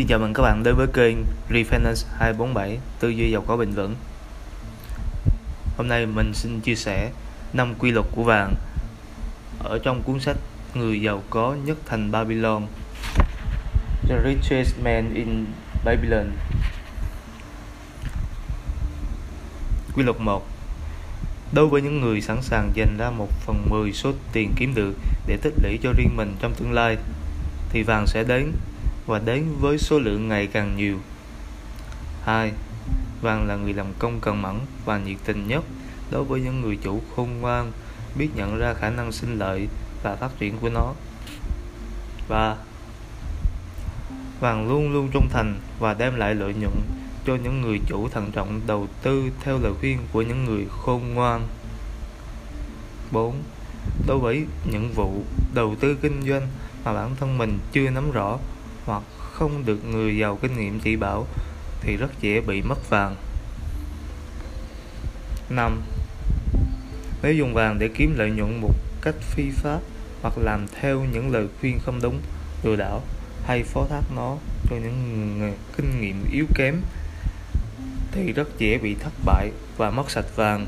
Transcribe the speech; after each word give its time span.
Xin 0.00 0.06
chào 0.06 0.18
mừng 0.18 0.34
các 0.34 0.42
bạn 0.42 0.62
đến 0.62 0.74
với 0.76 0.86
kênh 0.86 1.16
Refinance 1.50 2.06
247 2.18 2.78
Tư 3.00 3.08
duy 3.08 3.30
giàu 3.30 3.44
có 3.46 3.56
bền 3.56 3.70
vững. 3.70 3.94
Hôm 5.76 5.88
nay 5.88 6.06
mình 6.06 6.34
xin 6.34 6.60
chia 6.60 6.74
sẻ 6.74 7.10
5 7.52 7.74
quy 7.78 7.90
luật 7.90 8.06
của 8.12 8.22
vàng 8.22 8.54
ở 9.58 9.78
trong 9.78 10.02
cuốn 10.02 10.20
sách 10.20 10.36
Người 10.74 11.02
giàu 11.02 11.22
có 11.30 11.56
nhất 11.64 11.78
thành 11.86 12.10
Babylon, 12.10 12.66
The 14.08 14.16
Richest 14.24 14.74
Man 14.84 15.14
in 15.14 15.46
Babylon. 15.84 16.26
Quy 19.94 20.02
luật 20.02 20.20
1 20.20 20.46
Đối 21.52 21.68
với 21.68 21.82
những 21.82 22.00
người 22.00 22.20
sẵn 22.20 22.42
sàng 22.42 22.70
dành 22.74 22.96
ra 22.98 23.10
1 23.10 23.28
phần 23.40 23.66
10 23.70 23.92
số 23.92 24.12
tiền 24.32 24.52
kiếm 24.56 24.74
được 24.74 24.94
để 25.26 25.36
tích 25.42 25.54
lũy 25.62 25.78
cho 25.82 25.92
riêng 25.92 26.16
mình 26.16 26.36
trong 26.40 26.54
tương 26.54 26.72
lai, 26.72 26.96
thì 27.70 27.82
vàng 27.82 28.06
sẽ 28.06 28.24
đến 28.24 28.52
và 29.06 29.18
đến 29.18 29.44
với 29.60 29.78
số 29.78 29.98
lượng 29.98 30.28
ngày 30.28 30.46
càng 30.46 30.76
nhiều. 30.76 30.98
2. 32.24 32.52
Vàng 33.22 33.46
là 33.46 33.56
người 33.56 33.72
làm 33.72 33.86
công 33.98 34.20
cần 34.20 34.42
mẫn 34.42 34.58
và 34.84 34.98
nhiệt 34.98 35.16
tình 35.24 35.48
nhất 35.48 35.64
đối 36.10 36.24
với 36.24 36.40
những 36.40 36.60
người 36.60 36.78
chủ 36.82 37.00
khôn 37.16 37.40
ngoan, 37.40 37.72
biết 38.18 38.28
nhận 38.34 38.58
ra 38.58 38.74
khả 38.74 38.90
năng 38.90 39.12
sinh 39.12 39.38
lợi 39.38 39.68
và 40.02 40.16
phát 40.16 40.30
triển 40.38 40.58
của 40.60 40.68
nó. 40.68 40.94
3. 42.28 42.56
Vàng 44.40 44.68
luôn 44.68 44.92
luôn 44.92 45.08
trung 45.12 45.28
thành 45.30 45.60
và 45.78 45.94
đem 45.94 46.14
lại 46.14 46.34
lợi 46.34 46.54
nhuận 46.54 46.80
cho 47.26 47.36
những 47.36 47.60
người 47.60 47.80
chủ 47.86 48.08
thận 48.08 48.30
trọng 48.32 48.60
đầu 48.66 48.86
tư 49.02 49.30
theo 49.40 49.58
lời 49.58 49.72
khuyên 49.80 49.98
của 50.12 50.22
những 50.22 50.44
người 50.44 50.66
khôn 50.70 51.14
ngoan. 51.14 51.48
4. 53.10 53.42
Đối 54.06 54.18
với 54.18 54.46
những 54.70 54.92
vụ 54.94 55.22
đầu 55.54 55.76
tư 55.80 55.96
kinh 56.02 56.22
doanh 56.22 56.48
mà 56.84 56.92
bản 56.92 57.16
thân 57.20 57.38
mình 57.38 57.58
chưa 57.72 57.90
nắm 57.90 58.10
rõ 58.10 58.38
hoặc 58.84 59.02
không 59.32 59.64
được 59.64 59.84
người 59.84 60.16
giàu 60.16 60.38
kinh 60.42 60.56
nghiệm 60.56 60.80
chỉ 60.80 60.96
bảo 60.96 61.26
thì 61.80 61.96
rất 61.96 62.10
dễ 62.20 62.40
bị 62.40 62.62
mất 62.62 62.90
vàng 62.90 63.16
5. 65.50 65.82
Nếu 67.22 67.32
dùng 67.34 67.54
vàng 67.54 67.78
để 67.78 67.88
kiếm 67.88 68.14
lợi 68.16 68.30
nhuận 68.30 68.60
một 68.60 68.74
cách 69.02 69.14
phi 69.20 69.50
pháp 69.50 69.80
hoặc 70.22 70.38
làm 70.38 70.66
theo 70.80 71.00
những 71.12 71.30
lời 71.30 71.48
khuyên 71.60 71.78
không 71.78 72.00
đúng, 72.02 72.20
lừa 72.62 72.76
đảo 72.76 73.02
hay 73.44 73.62
phó 73.62 73.86
thác 73.90 74.02
nó 74.16 74.36
cho 74.70 74.76
những 74.76 75.38
người 75.38 75.52
kinh 75.76 76.00
nghiệm 76.00 76.24
yếu 76.32 76.46
kém 76.54 76.80
thì 78.12 78.32
rất 78.32 78.58
dễ 78.58 78.78
bị 78.78 78.94
thất 78.94 79.12
bại 79.24 79.50
và 79.76 79.90
mất 79.90 80.10
sạch 80.10 80.36
vàng 80.36 80.66